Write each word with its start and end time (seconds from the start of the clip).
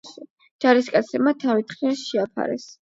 ჯარისკაცებმა 0.65 1.37
თავი 1.47 1.69
თხრილს 1.71 2.05
შეაფარეს. 2.11 2.71